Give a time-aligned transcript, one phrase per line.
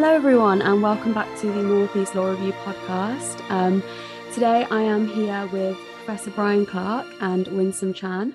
[0.00, 3.38] Hello, everyone, and welcome back to the Northeast Law Review podcast.
[3.50, 3.82] Um,
[4.32, 8.34] today, I am here with Professor Brian Clark and Winsome Chan.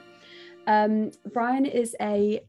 [0.68, 2.42] Um, Brian is a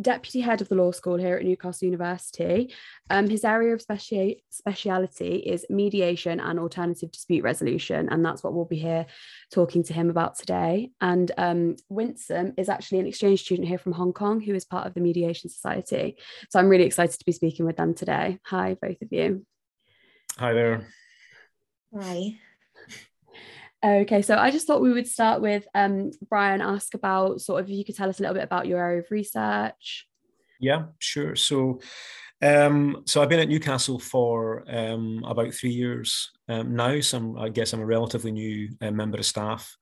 [0.00, 2.74] deputy head of the law school here at Newcastle University.
[3.10, 8.54] Um, his area of speci- speciality is mediation and alternative dispute resolution, and that's what
[8.54, 9.06] we'll be here
[9.52, 10.90] talking to him about today.
[11.00, 14.86] And um, Winsome is actually an exchange student here from Hong Kong who is part
[14.86, 16.16] of the Mediation Society.
[16.50, 18.38] So I'm really excited to be speaking with them today.
[18.44, 19.46] Hi, both of you.
[20.38, 20.88] Hi there.
[21.96, 22.38] Hi.
[23.84, 27.68] Okay, so I just thought we would start with um, Brian, ask about sort of
[27.68, 30.06] if you could tell us a little bit about your area of research.
[30.58, 31.36] Yeah, sure.
[31.36, 31.80] So,
[32.40, 36.98] um, so I've been at Newcastle for um, about three years um, now.
[37.00, 39.76] So I'm, I guess I'm a relatively new uh, member of staff,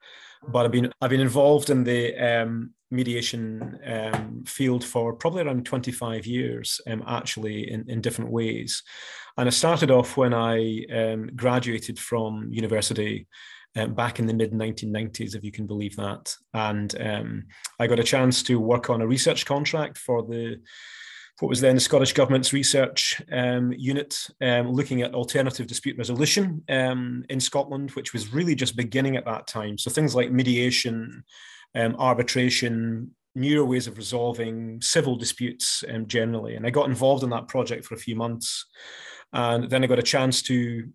[0.48, 5.64] but I've been I've been involved in the um, mediation um, field for probably around
[5.64, 8.82] 25 years, actually in, in different ways.
[9.38, 13.28] And I started off when I graduated from university
[13.76, 16.34] um, back in the mid 1990s, if you can believe that.
[16.54, 17.44] And um,
[17.78, 20.60] I got a chance to work on a research contract for the
[21.40, 26.62] what was then the Scottish Government's research um, unit, um, looking at alternative dispute resolution
[26.68, 29.76] um, in Scotland, which was really just beginning at that time.
[29.76, 31.24] So things like mediation,
[31.74, 36.54] um, arbitration, newer ways of resolving civil disputes generally.
[36.54, 38.66] And I got involved in that project for a few months.
[39.32, 40.88] And then I got a chance to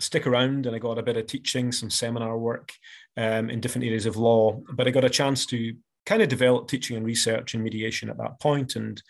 [0.00, 2.72] stick around and I got a bit of teaching, some seminar work
[3.16, 4.60] um, in different areas of law.
[4.72, 5.74] But I got a chance to
[6.06, 8.76] kind of develop teaching and research and mediation at that point.
[8.76, 9.02] And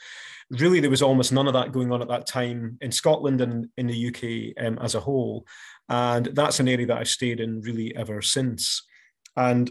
[0.51, 3.69] really, there was almost none of that going on at that time in Scotland and
[3.77, 5.47] in the UK um, as a whole.
[5.89, 8.83] And that's an area that I've stayed in really ever since.
[9.37, 9.71] And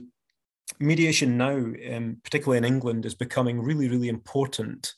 [0.79, 4.93] mediation now, um, particularly in England, is becoming really, really important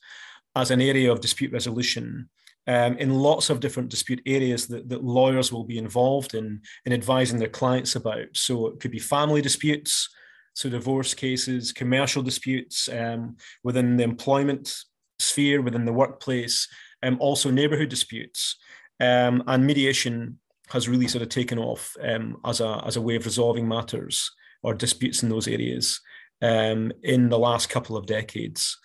[0.55, 2.29] as an area of dispute resolution
[2.69, 6.93] um, in lots of different dispute areas that, that lawyers will be involved in in
[6.93, 8.27] advising their clients about.
[8.33, 10.07] So it could be family disputes,
[10.53, 14.83] so divorce cases, commercial disputes um, within the employment
[15.17, 16.67] sphere, within the workplace,
[17.01, 18.55] um, also neighbourhood disputes,
[18.99, 20.37] um, and mediation
[20.69, 24.31] has really sort of taken off um, as a as a way of resolving matters
[24.61, 26.01] or disputes in those areas
[26.43, 28.77] um, in the last couple of decades.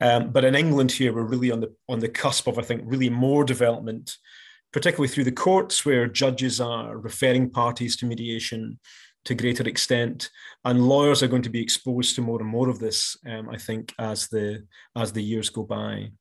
[0.00, 2.82] Um, but in England here, we're really on the on the cusp of, I think,
[2.84, 4.16] really more development,
[4.72, 8.78] particularly through the courts, where judges are referring parties to mediation
[9.24, 10.30] to greater extent,
[10.64, 13.16] and lawyers are going to be exposed to more and more of this.
[13.26, 14.66] Um, I think as the
[14.96, 16.12] as the years go by.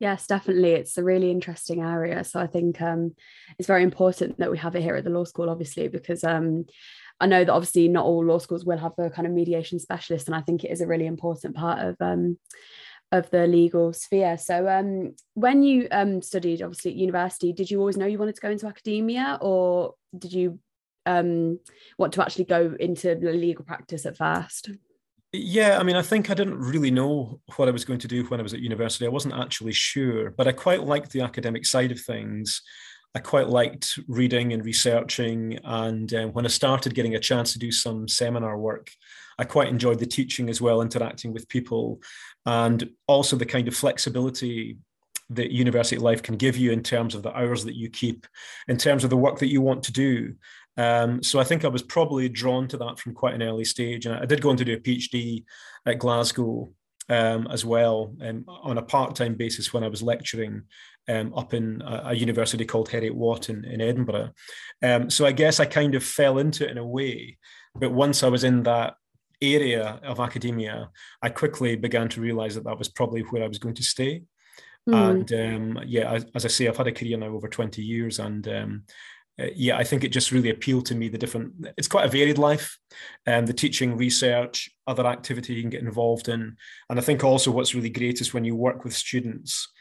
[0.00, 0.72] Yes, definitely.
[0.72, 2.24] It's a really interesting area.
[2.24, 3.14] So I think um,
[3.58, 6.66] it's very important that we have it here at the law school, obviously, because um,
[7.20, 10.26] I know that obviously not all law schools will have a kind of mediation specialist,
[10.26, 12.38] and I think it is a really important part of um,
[13.12, 14.36] of the legal sphere.
[14.36, 18.34] So, um, when you um, studied, obviously at university, did you always know you wanted
[18.34, 20.58] to go into academia, or did you
[21.06, 21.60] um,
[21.98, 24.70] want to actually go into legal practice at first?
[25.32, 28.24] Yeah, I mean, I think I didn't really know what I was going to do
[28.24, 29.04] when I was at university.
[29.04, 32.62] I wasn't actually sure, but I quite liked the academic side of things.
[33.14, 35.58] I quite liked reading and researching.
[35.64, 38.90] And um, when I started getting a chance to do some seminar work,
[39.38, 42.00] I quite enjoyed the teaching as well, interacting with people,
[42.46, 44.78] and also the kind of flexibility
[45.30, 48.26] that university life can give you in terms of the hours that you keep,
[48.68, 50.34] in terms of the work that you want to do.
[50.76, 54.06] Um, so I think I was probably drawn to that from quite an early stage.
[54.06, 55.44] And I did go on to do a PhD
[55.86, 56.72] at Glasgow
[57.08, 60.62] um, as well um, on a part-time basis when I was lecturing
[61.08, 64.30] um, up in a, a, university called Heriot Watt in, in Edinburgh.
[64.82, 67.38] Um, so I guess I kind of fell into it in a way.
[67.74, 68.94] But once I was in that
[69.42, 70.90] area of academia,
[71.22, 74.22] I quickly began to realize that that was probably where I was going to stay.
[74.88, 75.10] Mm.
[75.10, 78.18] And um, yeah, as, as, I say, I've had a career now over 20 years
[78.18, 78.84] and um,
[79.40, 81.08] uh, yeah, I think it just really appealed to me.
[81.08, 82.78] The different, it's quite a varied life,
[83.26, 86.56] and um, the teaching, research, other activity you can get involved in,
[86.88, 89.72] and I think also what's really great is when you work with students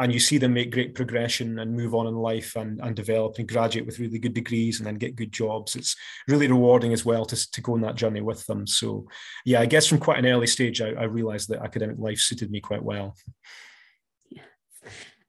[0.00, 3.38] and you see them make great progression and move on in life and, and develop
[3.38, 5.76] and graduate with really good degrees and then get good jobs.
[5.76, 5.94] It's
[6.26, 8.66] really rewarding as well to, to go on that journey with them.
[8.66, 9.06] So,
[9.44, 12.50] yeah, I guess from quite an early stage, I, I realized that academic life suited
[12.50, 13.14] me quite well.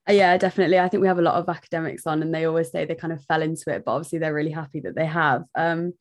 [0.08, 0.80] Yeah, definitely.
[0.80, 3.12] I think we have a lot of academics on, and they always say they kind
[3.12, 5.44] of fell into it, but obviously they're really happy that they have.
[5.54, 5.92] Um,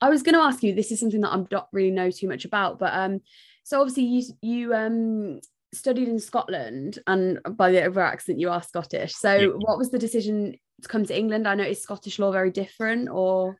[0.00, 0.74] I was going to ask you.
[0.74, 3.20] This is something that I don't really know too much about, but um,
[3.62, 5.40] so obviously you you um
[5.74, 9.14] studied in Scotland, and by the over accent you are Scottish.
[9.14, 9.46] So yeah.
[9.48, 11.46] what was the decision to come to England?
[11.46, 13.58] I know is Scottish law very different, or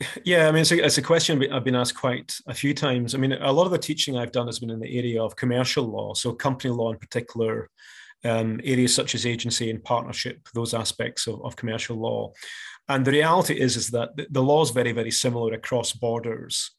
[0.24, 3.14] yeah, I mean, it's a, it's a question I've been asked quite a few times.
[3.14, 5.36] I mean, a lot of the teaching I've done has been in the area of
[5.36, 7.70] commercial law, so company law in particular,
[8.24, 12.32] um, areas such as agency and partnership, those aspects of, of commercial law.
[12.88, 16.70] And the reality is, is that the law is very, very similar across borders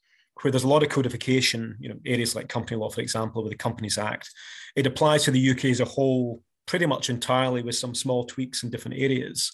[0.42, 3.52] where there's a lot of codification, you know, areas like company law, for example, with
[3.52, 4.30] the Companies Act,
[4.76, 8.64] it applies to the UK as a whole pretty much entirely with some small tweaks
[8.64, 9.52] in different areas.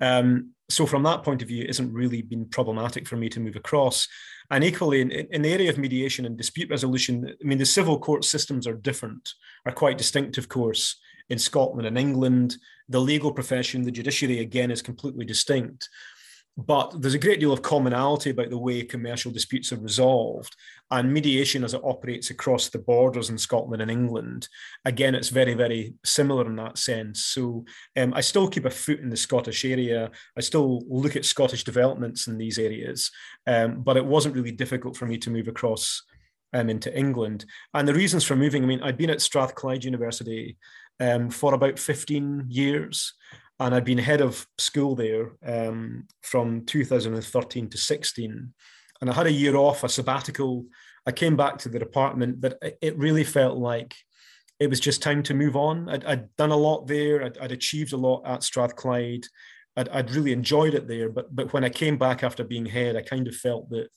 [0.00, 3.40] Um, so from that point of view, it hasn't really been problematic for me to
[3.40, 4.06] move across.
[4.50, 7.98] And equally, in, in the area of mediation and dispute resolution, I mean, the civil
[7.98, 9.32] court systems are different,
[9.66, 10.96] are quite distinct, of course,
[11.28, 12.56] in Scotland and England.
[12.88, 15.88] The legal profession, the judiciary, again, is completely distinct.
[16.56, 20.54] But there's a great deal of commonality about the way commercial disputes are resolved.
[20.90, 24.48] And mediation, as it operates across the borders in Scotland and England,
[24.84, 27.24] again, it's very, very similar in that sense.
[27.24, 27.64] So
[27.96, 30.10] um, I still keep a foot in the Scottish area.
[30.36, 33.10] I still look at Scottish developments in these areas.
[33.46, 36.02] Um, but it wasn't really difficult for me to move across
[36.52, 37.44] um, into England.
[37.74, 40.58] And the reasons for moving, I mean, I'd been at Strathclyde University
[40.98, 43.14] um, for about 15 years
[43.60, 48.52] and I'd been head of school there um, from 2013 to 16.
[49.00, 50.64] And I had a year off, a sabbatical.
[51.06, 53.94] I came back to the department, but it really felt like
[54.58, 55.90] it was just time to move on.
[55.90, 57.22] I'd, I'd done a lot there.
[57.22, 59.26] I'd, I'd, achieved a lot at Strathclyde.
[59.76, 61.10] I'd, I'd really enjoyed it there.
[61.10, 63.88] But but when I came back after being head, I kind of felt that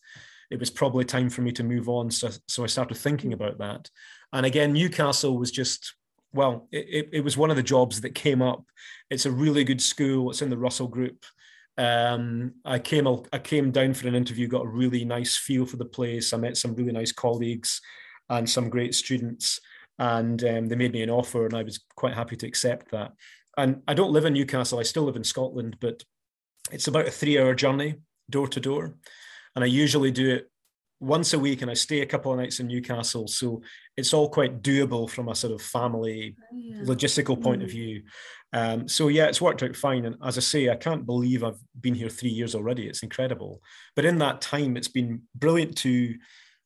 [0.52, 2.12] it was probably time for me to move on.
[2.12, 3.90] So so I started thinking about that.
[4.32, 5.96] And again, Newcastle was just
[6.34, 8.66] well, it, it was one of the jobs that came up.
[9.10, 10.32] It's a really good school.
[10.32, 11.24] It's in the Russell Group.
[11.78, 15.78] Um, I came I came down for an interview, got a really nice feel for
[15.78, 16.34] the place.
[16.34, 17.82] I met some really nice colleagues
[18.30, 19.60] and some great students,
[20.00, 23.14] and um, they made me an offer, and I was quite happy to accept that.
[23.58, 26.04] And I don't live in Newcastle; I still live in Scotland, but
[26.72, 27.96] it's about a three-hour journey
[28.30, 28.96] door to door,
[29.56, 30.52] and I usually do it
[31.04, 33.28] once a week and I stay a couple of nights in Newcastle.
[33.28, 33.62] So
[33.98, 36.82] it's all quite doable from a sort of family yeah.
[36.84, 37.66] logistical point mm.
[37.66, 38.04] of view.
[38.54, 40.06] Um, so yeah, it's worked out fine.
[40.06, 42.88] And as I say, I can't believe I've been here three years already.
[42.88, 43.62] It's incredible.
[43.96, 46.16] But in that time, it's been brilliant to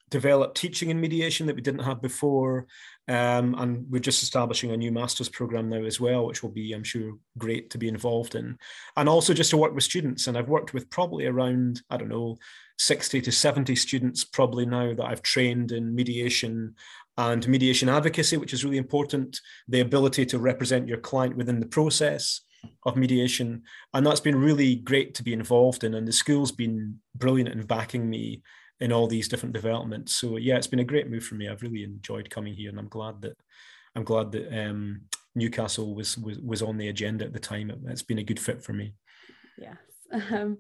[0.10, 2.68] develop teaching and mediation that we didn't have before.
[3.09, 6.74] Um, and we're just establishing a new master's program now as well, which will be,
[6.74, 8.57] I'm sure, great to be involved in.
[8.98, 10.27] And also just to work with students.
[10.27, 12.38] And I've worked with probably around, I don't know,
[12.80, 16.75] 60 to 70 students probably now that I've trained in mediation
[17.18, 21.65] and mediation advocacy, which is really important, the ability to represent your client within the
[21.65, 22.42] process
[22.86, 23.63] of mediation.
[23.94, 25.95] And that's been really great to be involved in.
[25.95, 28.44] And the school's been brilliant in backing me
[28.80, 30.16] in all these different developments.
[30.16, 31.48] So yeah, it's been a great move for me.
[31.48, 33.38] I've really enjoyed coming here and I'm glad that
[33.96, 35.02] I'm glad that um,
[35.36, 37.72] Newcastle was, was was on the agenda at the time.
[37.72, 38.94] It, has been a good fit for me.
[39.58, 39.78] Yes.
[40.32, 40.60] Um,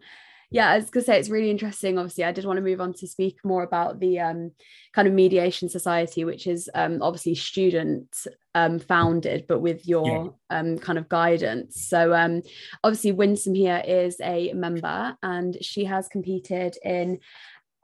[0.49, 1.97] yeah, I was gonna say it's really interesting.
[1.97, 4.51] Obviously, I did want to move on to speak more about the um,
[4.93, 8.15] kind of mediation society, which is um, obviously student
[8.55, 10.59] um, founded, but with your yeah.
[10.59, 11.87] um, kind of guidance.
[11.89, 12.43] So um,
[12.81, 17.19] obviously, Winsome here is a member, and she has competed in.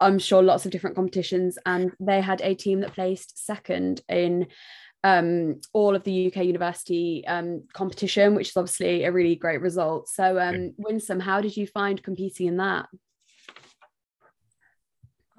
[0.04, 4.48] I'm sure lots of different competitions, and they had a team that placed second in
[5.04, 10.10] um, all of the UK university um, competition, which is obviously a really great result.
[10.10, 12.88] So, um, Winsome, how did you find competing in that?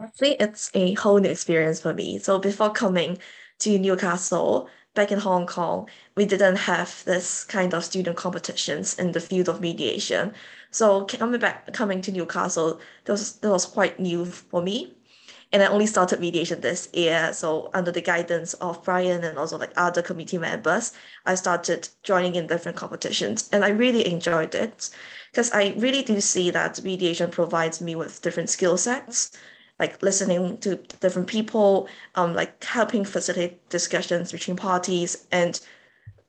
[0.01, 2.19] Actually, it's a whole new experience for me.
[2.19, 3.19] So, before coming
[3.61, 9.13] to Newcastle, back in Hong Kong, we didn't have this kind of student competitions in
[9.13, 10.33] the field of mediation.
[10.75, 14.95] So, coming back, coming to Newcastle, that was, that was quite new for me
[15.55, 17.33] and I only started mediation this year.
[17.33, 20.93] So under the guidance of Brian and also like other committee members,
[21.27, 24.91] I started joining in different competitions and I really enjoyed it
[25.31, 29.31] because I really do see that mediation provides me with different skill sets,
[29.79, 35.25] like listening to different people, um, like helping facilitate discussions between parties.
[35.31, 35.61] And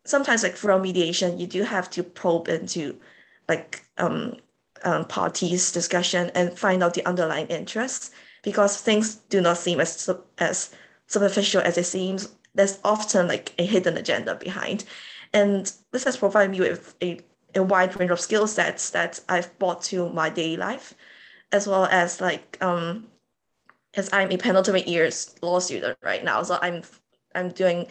[0.04, 3.00] sometimes like from mediation, you do have to probe into
[3.48, 4.38] like um,
[4.84, 8.12] um, parties discussion and find out the underlying interests
[8.44, 10.74] because things do not seem as as
[11.08, 12.30] superficial as it seems.
[12.54, 14.86] There's often like a hidden agenda behind,
[15.34, 17.20] and this has provided me with a,
[17.56, 20.94] a wide range of skill sets that I've brought to my daily life,
[21.52, 23.08] as well as like um,
[23.96, 26.84] as I'm a penultimate years law student right now, so I'm
[27.34, 27.88] I'm doing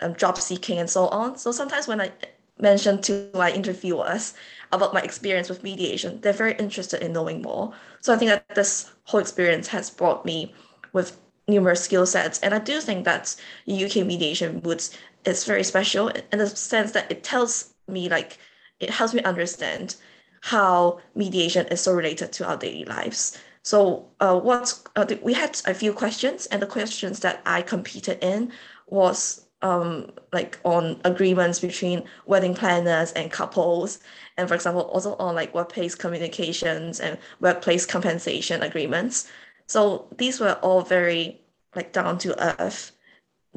[0.00, 1.36] um, job seeking and so on.
[1.36, 2.12] So sometimes when I
[2.60, 4.34] mention to my interviewers
[4.74, 7.72] about my experience with mediation, they're very interested in knowing more.
[8.00, 10.54] So I think that this whole experience has brought me
[10.92, 12.40] with numerous skill sets.
[12.40, 13.34] And I do think that
[13.68, 18.38] UK mediation woods is very special in the sense that it tells me like
[18.80, 19.96] it helps me understand
[20.40, 23.38] how mediation is so related to our daily lives.
[23.62, 28.22] So uh, what uh, we had a few questions, and the questions that I competed
[28.22, 28.52] in
[28.86, 33.98] was um, like on agreements between wedding planners and couples,
[34.36, 39.28] and for example, also on like workplace communications and workplace compensation agreements.
[39.66, 41.40] So these were all very
[41.74, 42.92] like down to earth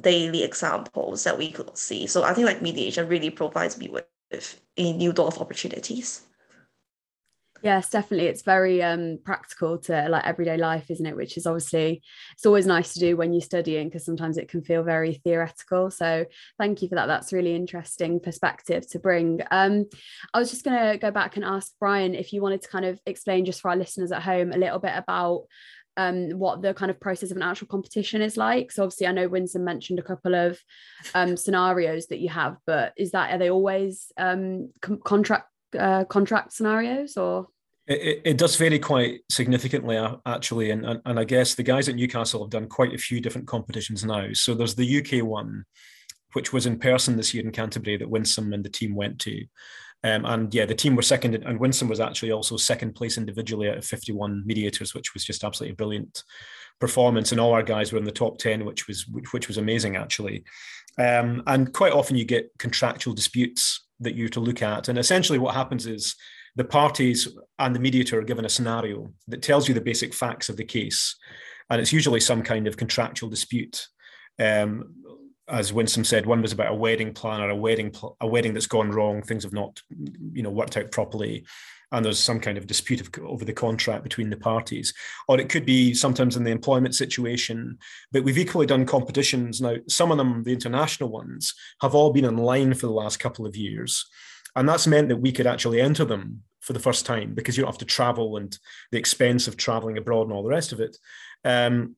[0.02, 2.08] daily examples that we could see.
[2.08, 6.22] So I think like mediation really provides me with, with a new door of opportunities.
[7.64, 8.28] Yes, definitely.
[8.28, 11.16] It's very um, practical to like everyday life, isn't it?
[11.16, 14.62] Which is obviously it's always nice to do when you're studying because sometimes it can
[14.62, 15.90] feel very theoretical.
[15.90, 16.26] So
[16.58, 17.08] thank you for that.
[17.08, 19.42] That's really interesting perspective to bring.
[19.52, 19.86] Um,
[20.34, 22.86] I was just going to go back and ask Brian if you wanted to kind
[22.86, 25.46] of explain just for our listeners at home a little bit about
[25.98, 28.72] um, what the kind of process of an actual competition is like.
[28.72, 30.60] So obviously, I know Winsome mentioned a couple of
[31.16, 36.06] um, scenarios that you have, but is that are they always um, com- contract uh,
[36.06, 37.48] contract scenarios or?
[37.88, 41.96] It, it, does vary quite significantly, actually, and, and, and I guess the guys at
[41.96, 44.28] Newcastle have done quite a few different competitions now.
[44.34, 45.64] So there's the UK one,
[46.34, 49.46] which was in person this year in Canterbury that Winsome and the team went to,
[50.04, 53.68] um, and yeah, the team were second, and Winsome was actually also second place individually
[53.68, 56.24] of 51 mediators, which was just absolutely brilliant
[56.80, 57.32] performance.
[57.32, 60.44] And all our guys were in the top 10, which was which was amazing actually.
[61.00, 64.88] Um, and quite often you get contractual disputes that you have to look at.
[64.88, 66.16] And essentially, what happens is
[66.56, 67.28] the parties
[67.60, 70.66] and the mediator are given a scenario that tells you the basic facts of the
[70.66, 71.16] case.
[71.70, 73.88] And it's usually some kind of contractual dispute.
[74.40, 74.96] Um,
[75.50, 78.54] as Winsome said, one was about a wedding plan or a wedding pl- a wedding
[78.54, 79.22] that's gone wrong.
[79.22, 79.82] Things have not,
[80.34, 81.46] you know, worked out properly,
[81.92, 84.94] and there's some kind of dispute of, over the contract between the parties.
[85.28, 87.78] Or it could be sometimes in the employment situation.
[88.12, 89.76] But we've equally done competitions now.
[89.88, 93.56] Some of them, the international ones, have all been online for the last couple of
[93.56, 94.06] years,
[94.56, 97.64] and that's meant that we could actually enter them for the first time because you
[97.64, 98.60] don't have to travel and
[98.92, 100.98] the expense of traveling abroad and all the rest of it.
[101.46, 101.96] Um,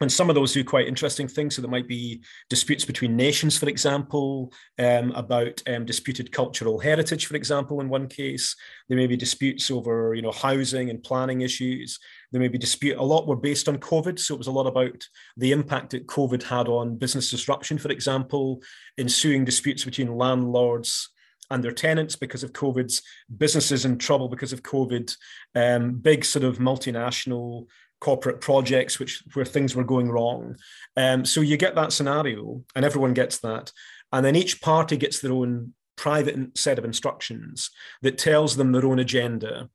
[0.00, 1.56] and some of those do quite interesting things.
[1.56, 7.26] So there might be disputes between nations, for example, um, about um, disputed cultural heritage,
[7.26, 8.54] for example, in one case.
[8.88, 11.98] There may be disputes over, you know, housing and planning issues.
[12.30, 12.98] There may be dispute.
[12.98, 15.06] A lot were based on COVID, so it was a lot about
[15.38, 18.62] the impact that COVID had on business disruption, for example,
[18.98, 21.08] ensuing disputes between landlords
[21.50, 23.02] and their tenants because of COVID's
[23.36, 25.16] businesses in trouble because of COVID,
[25.54, 27.66] um, big sort of multinational
[28.00, 30.56] corporate projects which where things were going wrong.
[30.96, 33.72] Um, so you get that scenario, and everyone gets that,
[34.12, 37.70] and then each party gets their own private set of instructions
[38.02, 39.68] that tells them their own agenda,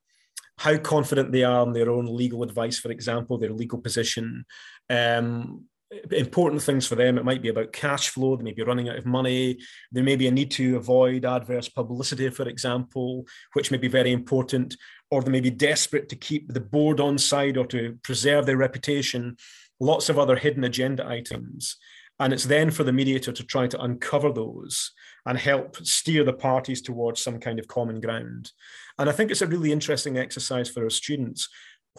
[0.58, 4.46] how confident they are in their own legal advice, for example, their legal position.
[4.90, 5.66] Um,
[6.12, 7.18] important things for them.
[7.18, 8.36] It might be about cash flow.
[8.36, 9.60] They may be running out of money.
[9.92, 14.12] There may be a need to avoid adverse publicity, for example, which may be very
[14.12, 14.78] important
[15.10, 18.58] or they may be desperate to keep the board on side or to preserve their
[18.58, 19.36] reputation,
[19.80, 21.76] lots of other hidden agenda items.
[22.20, 24.92] And it's then for the mediator to try to uncover those
[25.26, 28.52] and help steer the parties towards some kind of common ground.
[28.98, 31.50] And I think it's a really interesting exercise for our students,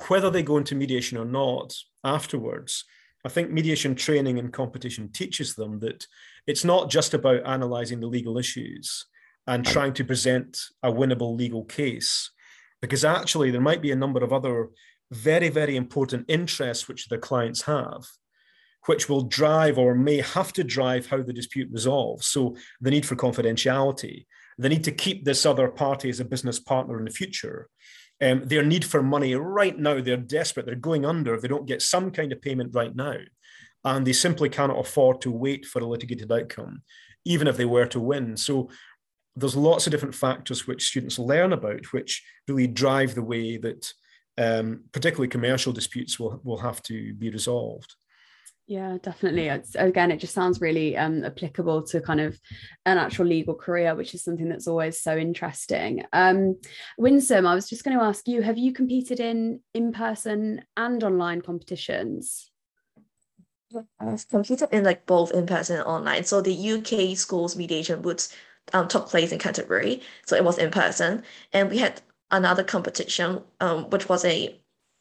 [0.08, 2.84] whether they go into mediation or not afterwards.
[3.24, 6.06] I think mediation training and competition teaches them that
[6.46, 9.06] it's not just about analyzing the legal issues
[9.46, 12.30] and trying to present a winnable legal case
[12.80, 14.68] because actually there might be a number of other
[15.12, 18.04] very, very important interests which the clients have,
[18.86, 22.26] which will drive or may have to drive how the dispute resolves.
[22.26, 24.26] So the need for confidentiality,
[24.58, 27.68] the need to keep this other party as a business partner in the future.
[28.22, 31.82] Um, their need for money right now, they're desperate, they're going under they don't get
[31.82, 33.16] some kind of payment right now.
[33.84, 36.82] And they simply cannot afford to wait for a litigated outcome,
[37.24, 38.36] even if they were to win.
[38.36, 38.70] So
[39.34, 43.92] there's lots of different factors which students learn about, which really drive the way that
[44.38, 47.96] um, particularly commercial disputes will, will have to be resolved.
[48.66, 49.48] Yeah, definitely.
[49.48, 52.38] It's, again, it just sounds really um, applicable to kind of
[52.86, 56.04] an actual legal career, which is something that's always so interesting.
[56.12, 56.58] Um,
[56.96, 61.42] Winsome, I was just going to ask you: Have you competed in in-person and online
[61.42, 62.50] competitions?
[63.98, 66.24] I've competed in like both in-person and online.
[66.24, 68.34] So the UK schools mediation boots
[68.72, 70.02] um, took place in Canterbury.
[70.26, 71.24] So it was in person.
[71.52, 72.00] And we had
[72.30, 74.58] another competition, um, which was a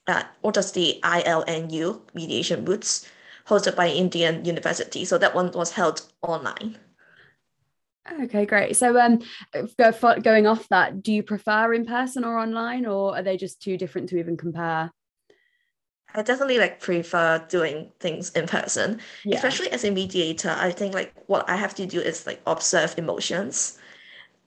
[0.07, 3.07] uh, what does the ILNU mediation boots
[3.47, 5.05] hosted by Indian University.
[5.05, 6.77] So that one was held online.
[8.23, 8.75] Okay, great.
[8.75, 9.19] So, um,
[9.77, 13.37] go for, going off that, do you prefer in person or online, or are they
[13.37, 14.91] just too different to even compare?
[16.13, 19.35] I definitely like prefer doing things in person, yeah.
[19.35, 20.53] especially as a mediator.
[20.57, 23.77] I think like what I have to do is like observe emotions.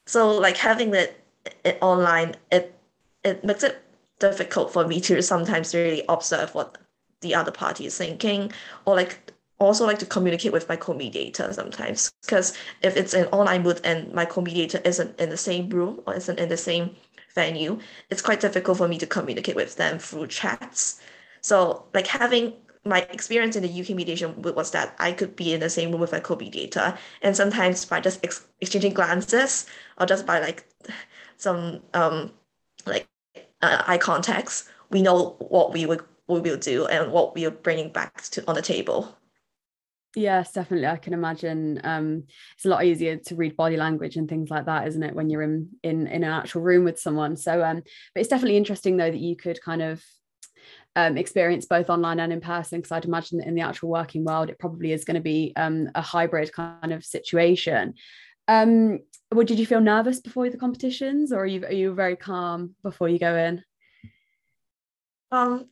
[0.07, 1.25] So like having it,
[1.65, 2.79] it online, it
[3.25, 3.83] it makes it
[4.19, 6.77] difficult for me to sometimes really observe what
[7.25, 8.53] the other party is thinking,
[8.87, 13.63] or like also like to communicate with my co-mediator sometimes because if it's an online
[13.63, 16.95] booth and my co-mediator isn't in the same room or isn't in the same
[17.35, 17.79] venue,
[18.11, 21.01] it's quite difficult for me to communicate with them through chats.
[21.41, 22.55] So like having
[22.85, 26.01] my experience in the UK mediation was that I could be in the same room
[26.01, 29.67] with my co-mediator, and sometimes by just ex- exchanging glances
[29.99, 30.67] or just by like
[31.39, 32.33] some um
[32.87, 33.09] like
[33.63, 37.51] uh, eye contacts, we know what we would we will do and what we are
[37.51, 39.17] bringing back to on the table.
[40.17, 40.87] Yes, definitely.
[40.87, 44.67] I can imagine um, it's a lot easier to read body language and things like
[44.67, 47.37] that, isn't it, when you're in in in an actual room with someone.
[47.37, 47.83] So, um,
[48.15, 50.03] but it's definitely interesting though that you could kind of
[50.97, 54.25] um, experience both online and in person because I'd imagine that in the actual working
[54.25, 57.95] world it probably is going to be um, a hybrid kind of situation.
[58.47, 59.01] Um,
[59.33, 62.77] well, did you feel nervous before the competitions, or are you are you very calm
[62.85, 63.65] before you go in?
[65.33, 65.69] Um,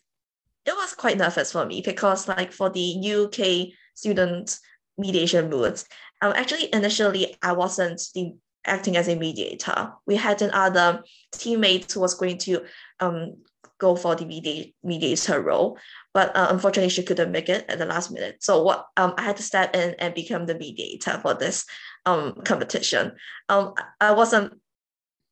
[0.65, 2.81] it was quite nervous for me because, like, for the
[3.13, 4.59] UK student
[4.97, 5.87] mediation booths,
[6.21, 9.93] um, actually initially I wasn't the acting as a mediator.
[10.07, 11.03] We had another
[11.35, 12.65] teammate who was going to
[13.01, 13.37] um
[13.79, 15.77] go for the mediator, mediator role,
[16.15, 18.37] but uh, unfortunately she couldn't make it at the last minute.
[18.41, 21.67] So what um, I had to step in and become the mediator for this
[22.07, 23.13] um, competition.
[23.49, 24.61] Um, I wasn't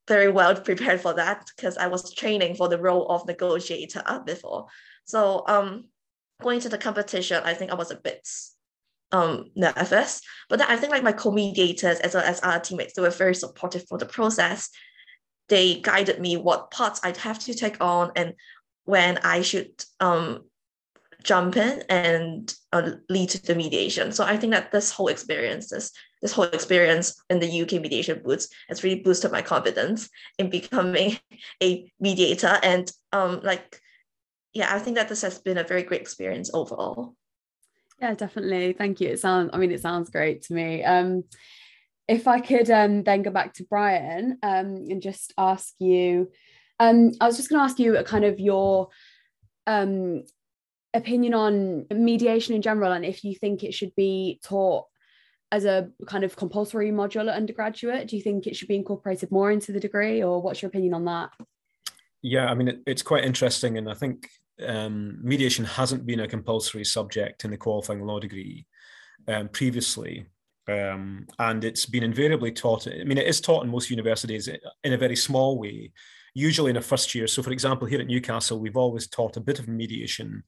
[0.09, 4.67] very well prepared for that because I was training for the role of negotiator before.
[5.11, 5.85] So um,
[6.41, 8.29] going to the competition, I think I was a bit
[9.13, 10.23] um nervous.
[10.49, 13.35] But then I think like my co-mediators as well as our teammates, they were very
[13.35, 14.71] supportive for the process
[15.51, 18.35] they guided me what parts I'd have to take on and
[18.85, 20.45] when I should um,
[21.23, 24.13] jump in and uh, lead to the mediation.
[24.13, 25.91] So I think that this whole experience, this,
[26.23, 31.19] this whole experience in the UK mediation booths has really boosted my confidence in becoming
[31.63, 32.59] a mediator.
[32.63, 33.81] And um, like,
[34.53, 37.15] yeah, I think that this has been a very great experience overall.
[38.01, 38.73] Yeah, definitely.
[38.73, 39.09] Thank you.
[39.09, 40.83] It sounds, I mean, it sounds great to me.
[40.83, 41.25] Um,
[42.09, 46.31] if I could um, then go back to Brian um, and just ask you,
[46.81, 48.89] um, I was just going to ask you a kind of your
[49.67, 50.25] um,
[50.95, 54.87] opinion on mediation in general and if you think it should be taught
[55.53, 58.09] as a kind of compulsory module at undergraduate.
[58.09, 60.95] Do you think it should be incorporated more into the degree or what's your opinion
[60.95, 61.31] on that?
[62.23, 63.77] Yeah, I mean, it, it's quite interesting.
[63.77, 64.29] And I think
[64.67, 68.67] um, mediation hasn't been a compulsory subject in the qualifying law degree
[69.29, 70.27] um, previously.
[70.69, 72.87] Um, and it's been invariably taught.
[72.87, 74.49] I mean, it is taught in most universities
[74.85, 75.93] in a very small way,
[76.35, 77.27] usually in a first year.
[77.27, 80.45] So, for example, here at Newcastle, we've always taught a bit of mediation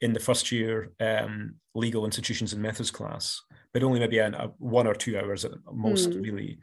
[0.00, 3.40] in the first year um, legal institutions and methods class,
[3.72, 6.22] but only maybe a, a one or two hours at most, mm.
[6.22, 6.58] really.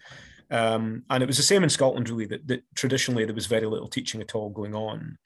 [0.52, 3.66] Um, and it was the same in Scotland, really, that, that, traditionally there was very
[3.66, 5.18] little teaching at all going on.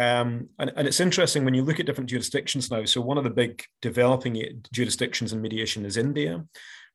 [0.00, 2.84] Um, and, and, it's interesting when you look at different jurisdictions now.
[2.84, 6.44] So, one of the big developing jurisdictions in mediation is India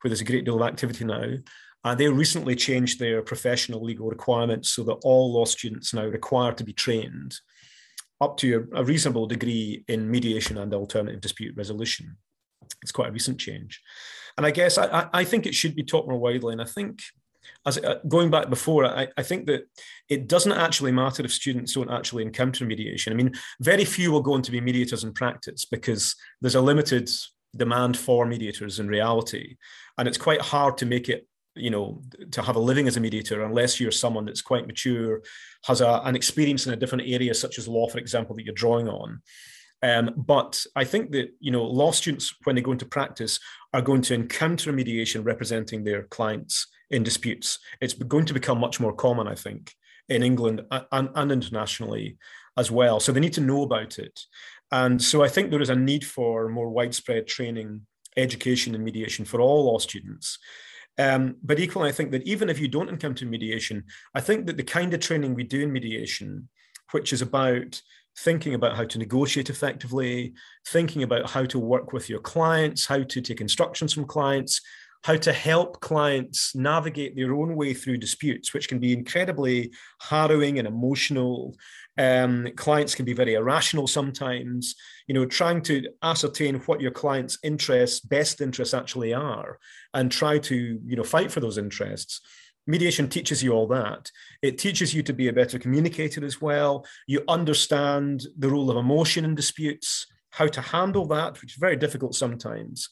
[0.03, 1.33] where there's a great deal of activity now.
[1.85, 6.53] And they recently changed their professional legal requirements so that all law students now require
[6.53, 7.35] to be trained
[8.21, 12.17] up to a, a reasonable degree in mediation and alternative dispute resolution.
[12.81, 13.81] It's quite a recent change.
[14.37, 16.53] And I guess I, I think it should be taught more widely.
[16.53, 17.01] And I think
[17.65, 19.63] as uh, going back before, I, I, think that
[20.09, 23.13] it doesn't actually matter if students don't actually encounter mediation.
[23.13, 26.61] I mean, very few will go on to be mediators in practice because there's a
[26.61, 27.09] limited
[27.55, 29.55] demand for mediators in reality.
[29.97, 32.01] And it's quite hard to make it you know
[32.31, 35.21] to have a living as a mediator unless you're someone that's quite mature
[35.65, 38.53] has a, an experience in a different area such as law for example that you're
[38.55, 39.21] drawing on.
[39.83, 43.39] Um, but i think that you know law students when they go into practice
[43.73, 47.59] are going to encounter mediation representing their clients in disputes.
[47.81, 49.73] It's going to become much more common i think
[50.09, 52.17] in england and, and internationally
[52.55, 52.99] as well.
[52.99, 54.19] So they need to know about it.
[54.71, 57.81] And so i think there is a need for more widespread training
[58.15, 60.37] education and mediation for all law students.
[60.99, 64.57] Um, but equally, I think that even if you don't encounter mediation, I think that
[64.57, 66.49] the kind of training we do in mediation,
[66.91, 67.81] which is about
[68.17, 70.33] thinking about how to negotiate effectively,
[70.67, 74.61] thinking about how to work with your clients, how to take instructions from clients,
[75.03, 80.59] how to help clients navigate their own way through disputes, which can be incredibly harrowing
[80.59, 81.55] and emotional.
[81.97, 84.75] Um, clients can be very irrational sometimes.
[85.07, 89.59] You know, trying to ascertain what your client's interests, best interests actually are,
[89.93, 92.21] and try to you know fight for those interests.
[92.65, 94.09] Mediation teaches you all that.
[94.41, 96.85] It teaches you to be a better communicator as well.
[97.07, 101.75] You understand the role of emotion in disputes, how to handle that, which is very
[101.75, 102.87] difficult sometimes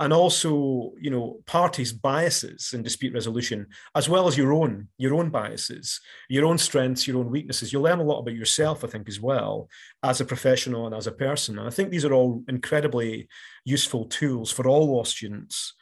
[0.00, 5.14] and also you know parties biases in dispute resolution as well as your own your
[5.14, 7.72] own biases your own strengths your own weaknesses.
[7.72, 9.68] You'll learn a lot about yourself i think as well
[10.02, 11.58] as a professional and as a person.
[11.58, 13.28] And i think these are all incredibly
[13.64, 15.74] useful tools for all law students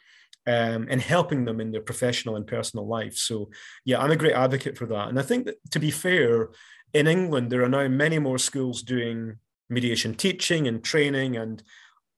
[0.47, 3.15] um, in helping them in their professional and personal life.
[3.15, 3.49] So
[3.85, 5.07] yeah i'm a great advocate for that.
[5.07, 6.49] And i think that to be fair
[6.93, 9.37] in england there are now many more schools doing
[9.69, 11.63] mediation teaching and training and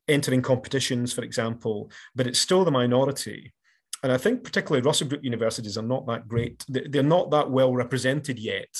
[0.07, 3.53] entering competitions, for example, but it's still the minority.
[4.03, 6.65] And I think particularly Russell Group universities are not that great.
[6.67, 8.75] They're not that well represented yet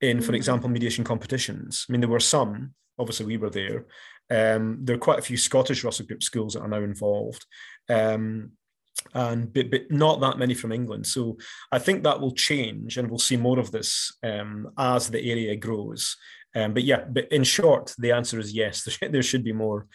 [0.00, 0.36] in, for mm.
[0.36, 1.86] example, mediation competitions.
[1.88, 3.86] I mean, there were some, obviously we were there.
[4.30, 7.44] Um, there are quite a few Scottish Russell Group schools that are now involved.
[7.88, 8.52] Um,
[9.14, 11.06] and but, but not that many from England.
[11.06, 11.36] So
[11.70, 15.54] I think that will change, and we'll see more of this um, as the area
[15.56, 16.16] grows.
[16.54, 18.82] Um, but yeah, but in short, the answer is yes.
[18.82, 19.86] There, should, there should be more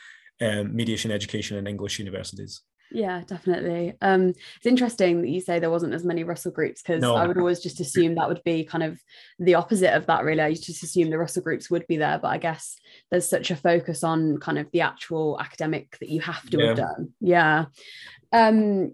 [0.42, 2.62] um, mediation education in English universities.
[2.94, 3.94] Yeah, definitely.
[4.02, 7.16] Um, it's interesting that you say there wasn't as many Russell groups because no.
[7.16, 9.00] I would always just assume that would be kind of
[9.40, 10.24] the opposite of that.
[10.24, 12.78] Really, I just assume the Russell groups would be there, but I guess
[13.10, 16.68] there's such a focus on kind of the actual academic that you have to yeah.
[16.68, 17.14] have done.
[17.22, 17.66] Yeah.
[18.34, 18.94] Um,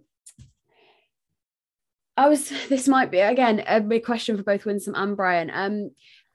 [2.16, 2.52] I was.
[2.70, 5.50] This might be again a big question for both Winsome and Brian.
[5.52, 5.92] Um,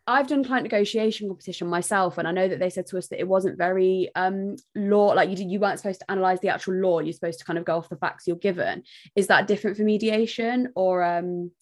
[0.07, 3.21] I've done client negotiation competition myself, and I know that they said to us that
[3.21, 6.99] it wasn't very um, law like you you weren't supposed to analyze the actual law.
[6.99, 8.83] You're supposed to kind of go off the facts you're given.
[9.15, 11.53] Is that different for mediation, or um,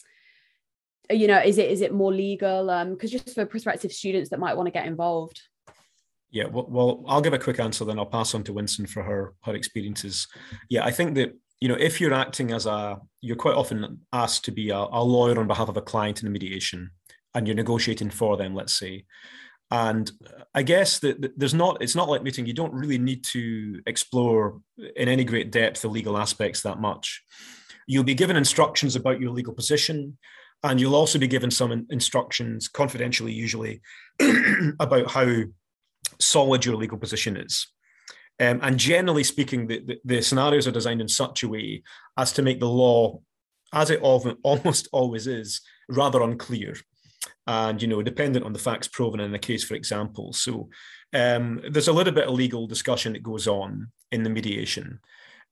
[1.10, 2.64] you know, is it is it more legal?
[2.90, 5.40] Because um, just for prospective students that might want to get involved.
[6.30, 9.02] Yeah, well, well, I'll give a quick answer, then I'll pass on to Winsome for
[9.02, 10.26] her her experiences.
[10.70, 14.46] Yeah, I think that you know if you're acting as a you're quite often asked
[14.46, 16.90] to be a, a lawyer on behalf of a client in a mediation
[17.34, 19.04] and you're negotiating for them, let's say.
[19.70, 20.10] And
[20.54, 24.60] I guess that there's not, it's not like meeting, you don't really need to explore
[24.96, 27.22] in any great depth the legal aspects that much.
[27.86, 30.18] You'll be given instructions about your legal position,
[30.62, 33.80] and you'll also be given some instructions, confidentially usually,
[34.80, 35.44] about how
[36.18, 37.68] solid your legal position is.
[38.40, 41.82] Um, and generally speaking, the, the, the, scenarios are designed in such a way
[42.16, 43.20] as to make the law,
[43.72, 46.74] as it often almost always is, rather unclear
[47.46, 50.32] and you know dependent on the facts proven in a case for example.
[50.32, 50.68] So
[51.12, 55.00] um, there's a little bit of legal discussion that goes on in the mediation.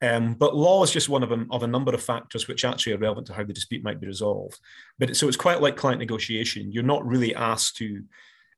[0.01, 2.93] Um, but law is just one of a, of a number of factors which actually
[2.93, 4.61] are relevant to how the dispute might be resolved.
[4.99, 6.71] But so it's quite like client negotiation.
[6.71, 8.05] You're not really asked to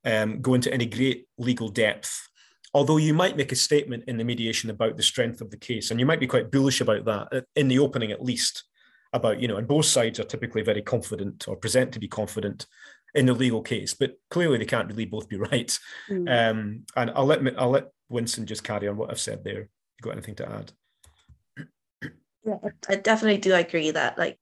[0.05, 2.29] um, go into any great legal depth
[2.73, 5.91] although you might make a statement in the mediation about the strength of the case
[5.91, 8.65] and you might be quite bullish about that uh, in the opening at least
[9.13, 12.67] about you know and both sides are typically very confident or present to be confident
[13.15, 15.79] in the legal case, but clearly they can't really both be right.
[16.09, 16.51] Mm.
[16.51, 19.61] Um, and I'll let I'll let Winsome just carry on what I've said there.
[19.61, 20.73] You got anything to add?
[22.45, 22.57] Yeah,
[22.89, 24.39] I definitely do agree that like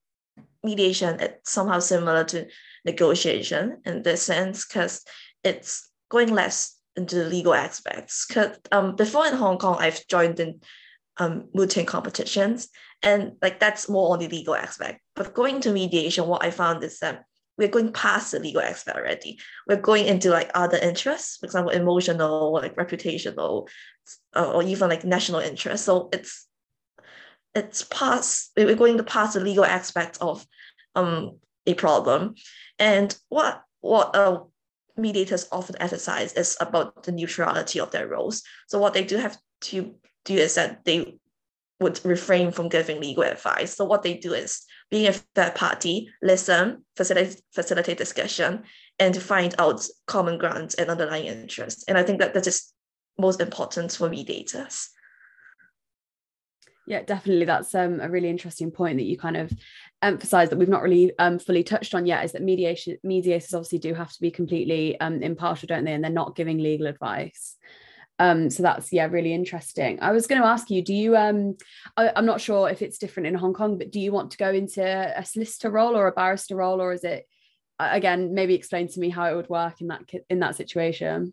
[0.62, 2.46] mediation it's somehow similar to
[2.84, 5.04] negotiation in this sense because
[5.44, 8.26] it's going less into the legal aspects.
[8.26, 10.60] Because um, before in Hong Kong, I've joined in
[11.18, 12.68] um, mooting competitions,
[13.02, 15.00] and like that's more on the legal aspect.
[15.14, 17.24] But going to mediation, what I found is that
[17.58, 19.38] we're going past the legal aspect already.
[19.66, 23.68] We're going into like other interests, for example, emotional, like reputational,
[24.34, 25.84] uh, or even like national interest.
[25.84, 26.46] So it's
[27.54, 28.52] it's past.
[28.56, 30.46] We're going to pass the legal aspect of
[30.94, 32.36] um a problem,
[32.78, 34.40] and what what uh,
[34.96, 38.42] mediators often emphasize is about the neutrality of their roles.
[38.68, 39.94] So what they do have to
[40.24, 41.18] do is that they
[41.80, 43.76] would refrain from giving legal advice.
[43.76, 48.62] So what they do is being a third party, listen, facilitate, facilitate discussion,
[48.98, 51.84] and to find out common grounds and underlying interests.
[51.88, 52.72] And I think that that is
[53.18, 54.90] most important for mediators.
[56.86, 57.44] Yeah, definitely.
[57.44, 59.52] That's um, a really interesting point that you kind of
[60.00, 63.78] emphasize that we've not really um, fully touched on yet is that mediation mediators obviously
[63.78, 65.92] do have to be completely um, impartial, don't they?
[65.92, 67.56] And they're not giving legal advice.
[68.18, 69.98] Um, so that's yeah, really interesting.
[70.00, 71.16] I was going to ask you, do you?
[71.16, 71.56] Um,
[71.96, 74.38] I, am not sure if it's different in Hong Kong, but do you want to
[74.38, 77.28] go into a solicitor role or a barrister role, or is it
[77.78, 78.34] again?
[78.34, 81.32] Maybe explain to me how it would work in that in that situation.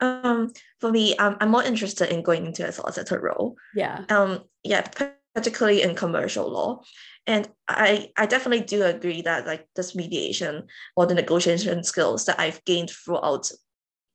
[0.00, 3.56] Um, for me, um, I'm more interested in going into a solicitor role.
[3.74, 4.04] Yeah.
[4.10, 4.86] Um, yeah,
[5.34, 6.82] particularly in commercial law,
[7.26, 10.66] and I I definitely do agree that like this mediation
[10.96, 13.50] or the negotiation skills that I've gained throughout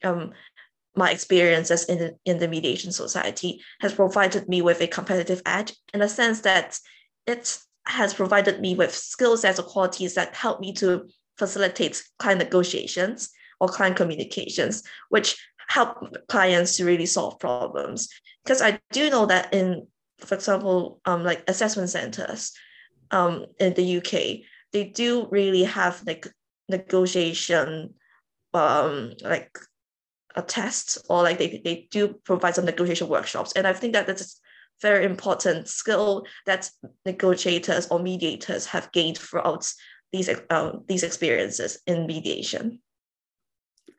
[0.03, 0.33] um
[0.95, 5.73] my experiences in the, in the mediation society has provided me with a competitive edge
[5.93, 6.79] in the sense that
[7.25, 12.39] it has provided me with skill sets or qualities that help me to facilitate client
[12.39, 15.35] negotiations or client communications, which
[15.67, 18.09] help clients to really solve problems.
[18.43, 19.87] Because I do know that in,
[20.19, 22.51] for example, um, like assessment centers
[23.11, 26.27] um, in the UK, they do really have like
[26.69, 27.93] negotiation,
[28.53, 29.57] um, like
[30.35, 33.53] a test or like they, they do provide some negotiation workshops.
[33.53, 34.39] And I think that that's
[34.81, 36.69] very important skill that
[37.05, 39.71] negotiators or mediators have gained throughout
[40.11, 42.79] these, uh, these experiences in mediation.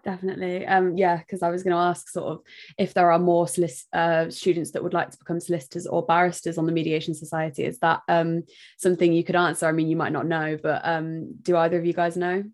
[0.05, 0.67] Definitely.
[0.67, 2.41] Um yeah because i was going to ask sort of
[2.77, 6.59] if there are more solic- uh, students that would like to become solicitors or barristers
[6.59, 7.65] on the mediation society.
[7.65, 8.43] Is that um
[8.77, 9.67] something you could answer?
[9.67, 12.45] I mean you might not know but um do either of you guys know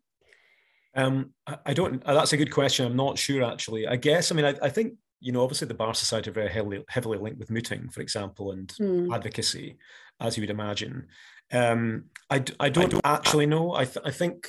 [0.96, 1.31] um
[1.64, 2.87] i don't uh, that's a good question.
[2.87, 3.87] I'm not sure actually.
[3.87, 6.50] I guess i mean i, I think you know obviously the bar society are very
[6.50, 9.12] heavily heavily linked with mooting for example and hmm.
[9.12, 9.76] advocacy
[10.20, 11.07] as you would imagine.
[11.53, 13.74] Um i, I don't, I don't actually know.
[13.74, 14.48] I, th- I think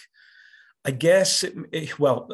[0.83, 2.27] I guess it, it, well,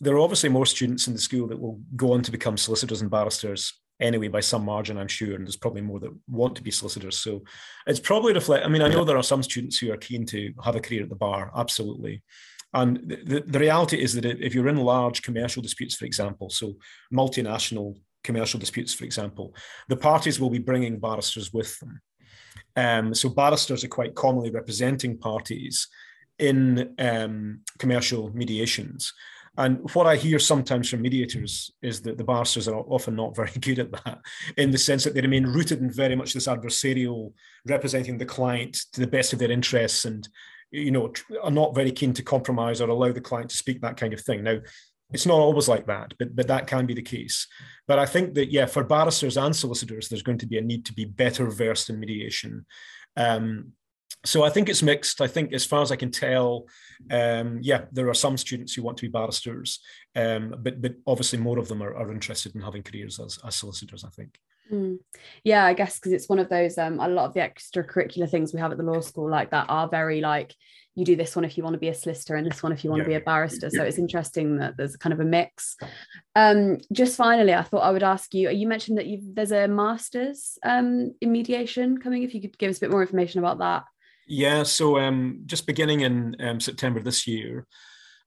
[0.00, 3.00] there are obviously more students in the school that will go on to become solicitors
[3.00, 6.62] and barristers anyway by some margin i'm sure and there's probably more that want to
[6.62, 7.18] be solicitors.
[7.18, 7.42] So
[7.86, 10.52] it's probably reflect i mean i know there are some students who are keen to
[10.64, 12.22] have a career at the bar absolutely
[12.74, 16.74] and the, the reality is that if you're in large commercial disputes for example so
[17.12, 19.54] multinational commercial disputes for example
[19.88, 22.00] the parties will be bringing barristers with them.
[22.76, 25.88] Um, so barristers are quite commonly representing parties
[26.38, 29.12] in um, commercial mediations.
[29.56, 33.50] And what I hear sometimes from mediators is that the barristers are often not very
[33.60, 34.20] good at that,
[34.56, 37.32] in the sense that they remain rooted in very much this adversarial,
[37.66, 40.28] representing the client to the best of their interests, and
[40.70, 43.96] you know are not very keen to compromise or allow the client to speak that
[43.96, 44.42] kind of thing.
[44.42, 44.58] Now,
[45.12, 47.46] it's not always like that, but but that can be the case.
[47.86, 50.84] But I think that yeah, for barristers and solicitors, there's going to be a need
[50.86, 52.66] to be better versed in mediation.
[53.16, 53.72] Um,
[54.24, 55.20] so I think it's mixed.
[55.20, 56.66] I think, as far as I can tell,
[57.10, 59.80] um, yeah, there are some students who want to be barristers,
[60.16, 63.56] um, but but obviously more of them are, are interested in having careers as, as
[63.56, 64.04] solicitors.
[64.04, 64.38] I think.
[64.72, 64.98] Mm.
[65.44, 66.78] Yeah, I guess because it's one of those.
[66.78, 69.66] Um, a lot of the extracurricular things we have at the law school like that
[69.68, 70.54] are very like
[70.94, 72.82] you do this one if you want to be a solicitor and this one if
[72.82, 73.04] you want yeah.
[73.04, 73.70] to be a barrister.
[73.70, 75.76] So it's interesting that there's kind of a mix.
[76.34, 78.50] Um, just finally, I thought I would ask you.
[78.50, 82.24] You mentioned that you there's a master's um, in mediation coming.
[82.24, 83.84] If you could give us a bit more information about that.
[84.26, 87.66] Yeah, so um, just beginning in um, September this year,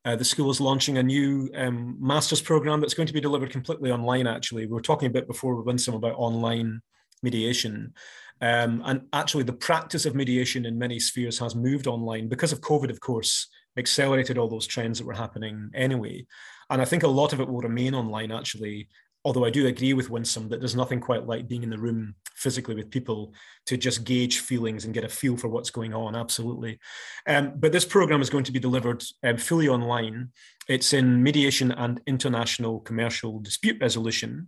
[0.03, 3.51] uh, the school is launching a new um, master's program that's going to be delivered
[3.51, 4.27] completely online.
[4.27, 6.81] Actually, we were talking a bit before with Winsome about online
[7.21, 7.93] mediation,
[8.41, 12.61] um, and actually, the practice of mediation in many spheres has moved online because of
[12.61, 12.89] COVID.
[12.89, 16.25] Of course, accelerated all those trends that were happening anyway,
[16.71, 18.31] and I think a lot of it will remain online.
[18.31, 18.87] Actually,
[19.23, 22.15] although I do agree with Winsome that there's nothing quite like being in the room
[22.35, 23.33] physically with people
[23.67, 26.15] to just gauge feelings and get a feel for what's going on.
[26.15, 26.79] Absolutely.
[27.27, 30.29] Um, but this program is going to be delivered um, fully online.
[30.67, 34.47] It's in mediation and international commercial dispute resolution.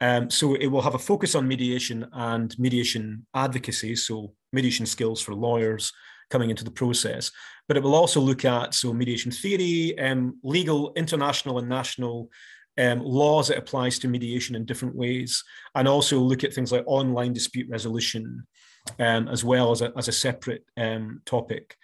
[0.00, 5.20] Um, so it will have a focus on mediation and mediation advocacy, so mediation skills
[5.20, 5.92] for lawyers
[6.30, 7.30] coming into the process.
[7.68, 12.30] But it will also look at so mediation theory, um, legal, international, and national
[12.78, 15.42] um, laws it applies to mediation in different ways,
[15.74, 18.46] and also look at things like online dispute resolution
[18.98, 21.76] um, as well as a, as a separate um, topic.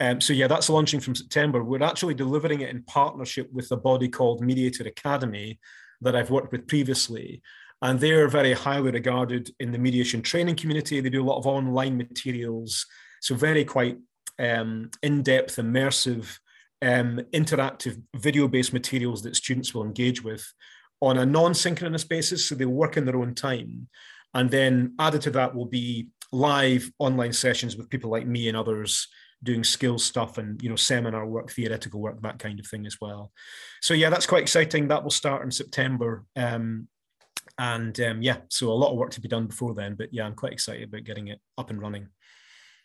[0.00, 1.62] Um, so yeah, that's launching from September.
[1.62, 5.58] We're actually delivering it in partnership with a body called Mediator Academy
[6.00, 7.42] that I've worked with previously.
[7.82, 11.00] And they're very highly regarded in the mediation training community.
[11.00, 12.86] They do a lot of online materials.
[13.20, 13.98] So very quite
[14.38, 16.38] um, in-depth, immersive
[16.82, 20.46] um, interactive video-based materials that students will engage with
[21.00, 23.88] on a non-synchronous basis, so they'll work in their own time.
[24.34, 28.56] And then added to that will be live online sessions with people like me and
[28.56, 29.08] others
[29.42, 32.98] doing skills stuff and you know seminar work theoretical work that kind of thing as
[33.00, 33.32] well.
[33.80, 34.88] So yeah that's quite exciting.
[34.88, 36.24] That will start in september.
[36.36, 36.88] Um,
[37.58, 40.24] and um, yeah so a lot of work to be done before then but yeah
[40.24, 42.08] i'm quite excited about getting it up and running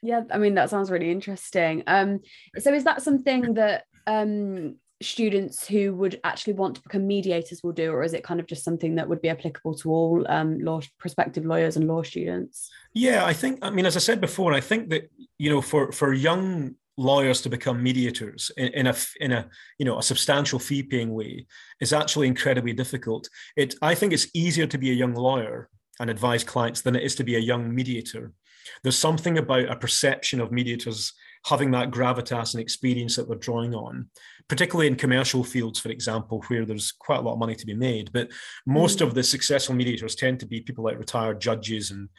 [0.02, 1.84] yeah i mean that sounds really interesting.
[1.88, 2.20] Um
[2.58, 7.74] so is that something that um students who would actually want to become mediators will
[7.74, 10.58] do or is it kind of just something that would be applicable to all um,
[10.60, 12.70] law prospective lawyers and law students?
[12.94, 15.92] Yeah i think i mean as i said before i think that you know for
[15.92, 20.60] for young lawyers to become mediators in, in, a in a you know a substantial
[20.60, 21.46] fee paying way
[21.80, 23.30] is actually incredibly difficult.
[23.56, 27.04] It i think it's easier to be a young lawyer and advise clients than it
[27.04, 28.32] is to be a young mediator
[28.84, 31.14] there's something about a perception of mediators
[31.46, 34.10] having that gravitas and experience that they're drawing on,
[34.48, 37.76] particularly in commercial fields, for example, where there's quite a lot of money to be
[37.76, 38.12] made.
[38.12, 38.30] But
[38.66, 39.02] most mm.
[39.04, 42.10] of the successful mediators tend to be people like retired judges and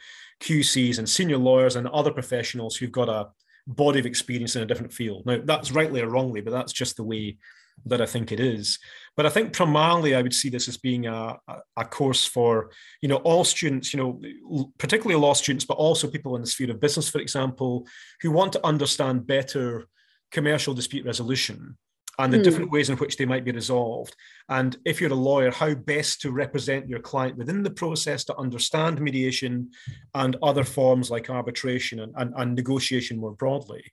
[0.41, 3.27] QCs and senior lawyers and other professionals who've got a
[3.67, 5.25] body of experience in a different field.
[5.25, 7.37] Now, that's rightly or wrongly, but that's just the way
[7.85, 8.79] that I think it is.
[9.15, 11.37] But I think primarily I would see this as being a,
[11.75, 16.35] a course for, you know, all students, you know, particularly law students, but also people
[16.35, 17.87] in the sphere of business, for example,
[18.21, 19.87] who want to understand better
[20.31, 21.77] commercial dispute resolution
[22.19, 22.43] and the mm.
[22.43, 24.15] different ways in which they might be resolved.
[24.49, 28.37] And if you're a lawyer, how best to represent your client within the process to
[28.37, 29.71] understand mediation
[30.13, 33.83] and other forms like arbitration and, and, and negotiation more broadly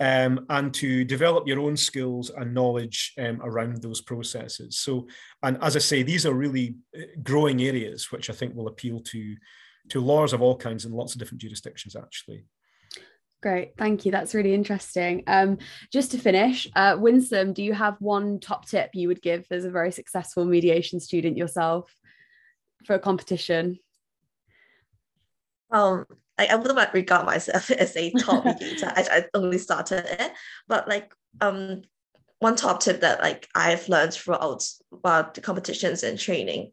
[0.00, 4.78] um, and to develop your own skills and knowledge um, around those processes.
[4.78, 5.08] So,
[5.42, 9.00] and as I say, these are really uh, growing areas which I think will appeal
[9.00, 9.36] to
[9.90, 11.96] to lawyers of all kinds in lots of different jurisdictions.
[11.96, 12.44] Actually.
[13.40, 14.10] Great, thank you.
[14.10, 15.22] That's really interesting.
[15.28, 15.58] Um,
[15.92, 19.64] just to finish, uh, Winsome, do you have one top tip you would give as
[19.64, 21.94] a very successful mediation student yourself
[22.84, 23.78] for a competition?
[25.70, 26.04] Um,
[26.38, 28.92] I, I wouldn't regard myself as a top mediator.
[28.94, 30.32] I, I only started it,
[30.66, 31.82] but like um
[32.38, 36.70] one top tip that like I've learned throughout about the competitions and training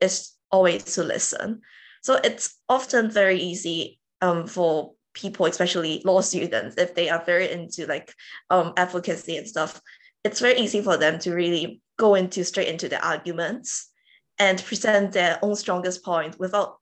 [0.00, 1.60] is always to listen.
[2.02, 7.50] So it's often very easy um for people, especially law students, if they are very
[7.50, 8.12] into like
[8.50, 9.80] um advocacy and stuff,
[10.24, 13.90] it's very easy for them to really go into straight into the arguments
[14.38, 16.78] and present their own strongest point without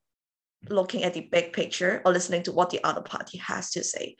[0.68, 4.16] looking at the big picture or listening to what the other party has to say.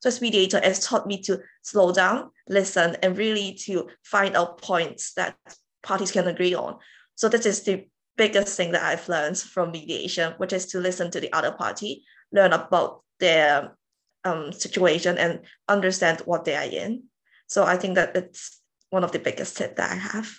[0.00, 4.60] So as mediator, has taught me to slow down, listen, and really to find out
[4.60, 5.36] points that
[5.82, 6.78] parties can agree on.
[7.14, 11.10] So this is the biggest thing that I've learned from mediation, which is to listen
[11.10, 13.76] to the other party, learn about their
[14.24, 17.04] um, situation, and understand what they are in.
[17.46, 20.30] So I think that it's one of the biggest tips that I have.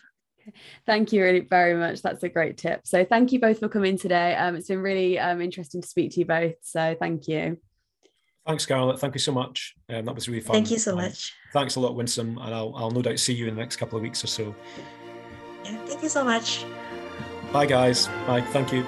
[0.85, 2.01] Thank you really very much.
[2.01, 2.85] That's a great tip.
[2.85, 4.35] So thank you both for coming today.
[4.35, 6.55] Um, it's been really um, interesting to speak to you both.
[6.61, 7.57] So thank you.
[8.45, 8.99] Thanks, Scarlett.
[8.99, 9.73] Thank you so much.
[9.89, 10.53] Um, that was really fun.
[10.53, 11.33] Thank you so um, much.
[11.51, 12.37] Thanks a lot, Winsome.
[12.37, 14.55] And I'll, I'll no doubt see you in the next couple of weeks or so.
[15.63, 16.63] Yeah, thank you so much.
[17.51, 18.07] Bye, guys.
[18.27, 18.41] Bye.
[18.41, 18.85] Thank you.